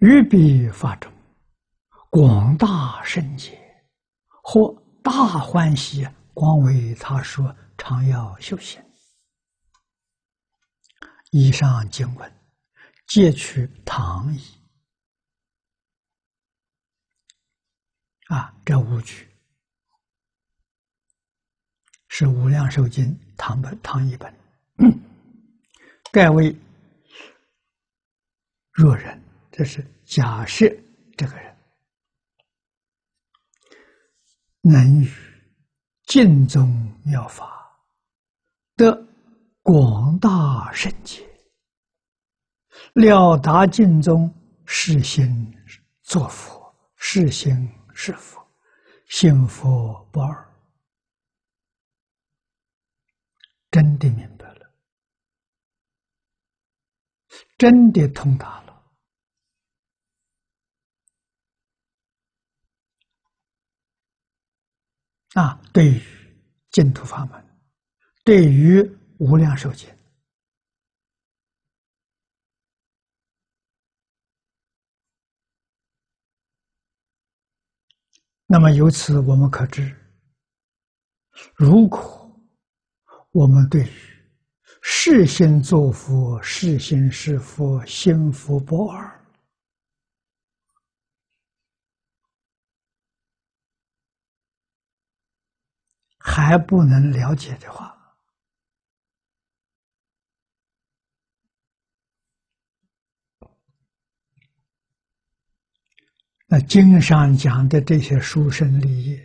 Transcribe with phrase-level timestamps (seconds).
[0.00, 1.12] 于彼法中，
[2.08, 3.60] 广大圣解，
[4.42, 8.82] 或大欢喜，光为他说，常要修行。
[11.32, 12.32] 以上经文，
[13.08, 14.40] 皆取唐译。
[18.28, 19.28] 啊，这五句
[22.08, 23.04] 是《无量寿经》
[23.36, 24.34] 唐本唐译本，
[26.10, 26.56] 盖为
[28.72, 29.22] 若人，
[29.60, 30.66] 这是假设
[31.18, 31.54] 这个人
[34.62, 35.12] 能与
[36.06, 36.66] 净宗
[37.04, 37.70] 妙法
[38.74, 39.06] 得
[39.60, 41.28] 广大圣解，
[42.94, 45.54] 了达净宗是心
[46.04, 47.70] 作佛，是心。
[47.92, 48.42] 是佛，
[49.08, 50.54] 信佛不二，
[53.70, 54.72] 真的明白了，
[57.58, 58.69] 真的通达了。
[65.34, 66.02] 啊，对于
[66.70, 67.44] 净土法门，
[68.24, 68.82] 对于
[69.18, 69.88] 无量寿经。
[78.46, 79.94] 那么由此我们可知，
[81.54, 82.28] 如果
[83.30, 83.90] 我们对于
[84.82, 89.19] 世心作佛、世心是佛、心佛不二
[96.22, 97.96] 还不能了解的话，
[106.46, 109.18] 那经上讲的这些书生利益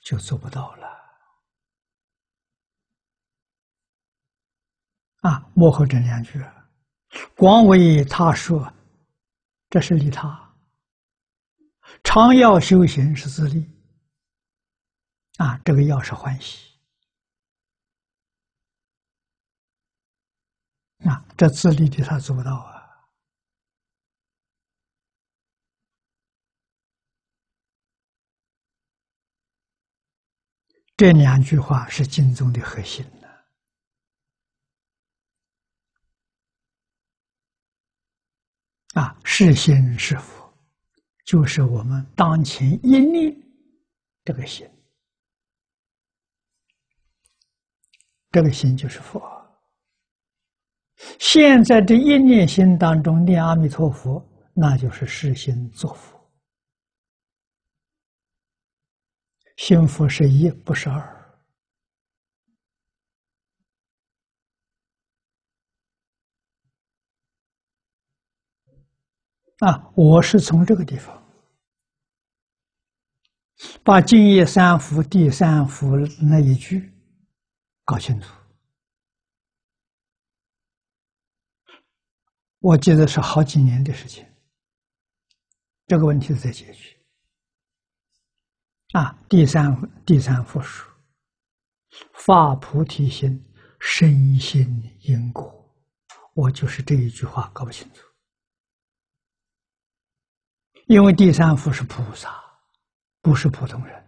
[0.00, 0.86] 就做不到了
[5.22, 5.50] 啊！
[5.54, 6.40] 幕后这两句，
[7.36, 8.72] 光为他说，
[9.70, 10.28] 这是利他；
[12.04, 13.68] 常要修行是自利
[15.38, 15.58] 啊！
[15.64, 16.78] 这个要是欢喜
[21.08, 22.76] 啊，这自利的他做不到啊。
[30.96, 33.28] 这两句话是经中的核心呢。
[38.94, 40.52] 啊，是心是佛，
[41.24, 43.32] 就是我们当前一念
[44.24, 44.68] 这个心，
[48.30, 49.22] 这个心就是佛。
[51.18, 54.22] 现在这一念心当中念阿弥陀佛，
[54.52, 56.18] 那就是是心作佛。
[59.56, 61.00] 幸福是一，不是二。
[69.58, 71.20] 啊，我是从这个地方
[73.82, 76.92] 把净业三福第三福那一句
[77.88, 78.30] 搞清楚。
[82.58, 84.26] 我记得是好几年的事情，
[85.86, 86.94] 这个问题是在解决。
[88.92, 90.86] 啊，第三第三幅书，
[92.12, 93.42] 发菩提心，
[93.80, 94.66] 身心
[95.00, 95.50] 因果。
[96.34, 98.06] 我就是这一句话搞不清楚，
[100.88, 102.38] 因为第三幅是菩萨，
[103.22, 104.04] 不是普通人。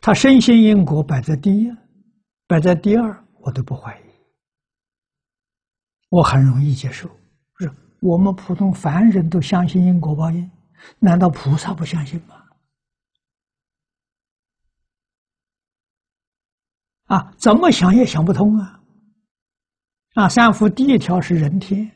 [0.00, 1.68] 他身心因果摆在第一，
[2.50, 4.02] 摆在第二，我都不怀疑，
[6.08, 7.08] 我很容易接受。
[7.60, 10.50] 是我们普通凡人都相信因果报应，
[10.98, 12.34] 难道菩萨不相信吗？
[17.04, 18.80] 啊，怎么想也想不通啊！
[20.14, 21.88] 啊，三福第一条是人天，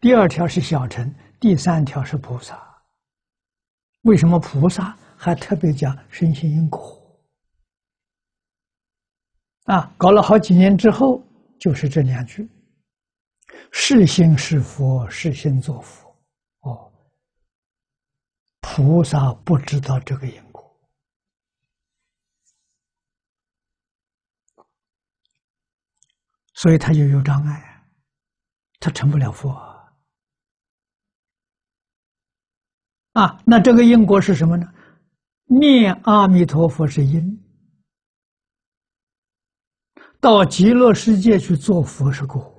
[0.00, 2.60] 第二条是小乘，第三条是菩萨。
[4.02, 7.00] 为什么菩萨还特别讲身心因果？
[9.64, 11.22] 啊，搞了好几年之后，
[11.58, 12.48] 就是这两句：
[13.72, 16.14] 是心是佛，是心作佛。
[16.60, 16.92] 哦，
[18.60, 20.62] 菩萨不知道这个因果。
[26.54, 27.84] 所以他就有障碍，
[28.80, 29.50] 他成不了佛
[33.12, 33.40] 啊。
[33.46, 34.66] 那这个因果是什么呢？
[35.46, 37.43] 念阿弥陀佛是因，
[40.24, 42.50] 到极乐世界去做佛是果。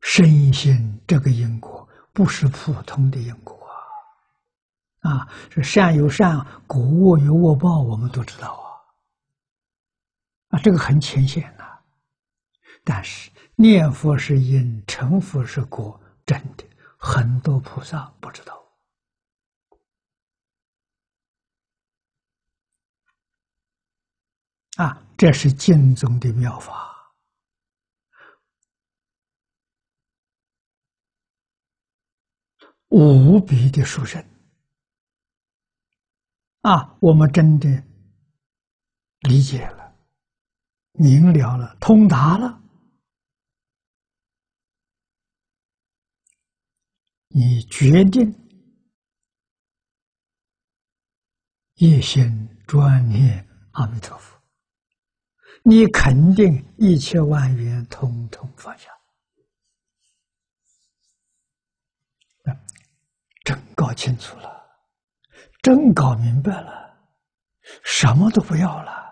[0.00, 3.58] 深信这个因果不是普通的因果
[5.00, 8.70] 啊，啊，是善有善果，恶有恶报，我们都知道啊。
[10.50, 11.64] 啊，这个很浅显呐，
[12.84, 16.64] 但是念佛是因，成佛是果，真的，
[16.96, 18.59] 很多菩萨不知道
[24.80, 27.12] 啊，这是经中的妙法，
[32.88, 34.24] 无比的殊胜
[36.62, 36.96] 啊！
[37.02, 37.68] 我们真的
[39.28, 39.94] 理解了、
[40.92, 42.58] 明了了、通达了。
[47.28, 48.34] 你决定
[51.74, 54.39] 一心专念阿弥陀佛，
[55.62, 58.90] 你肯定一千万元统统放下，
[63.44, 64.66] 真搞清楚了，
[65.62, 66.96] 真搞明白了，
[67.84, 69.09] 什么都不要了。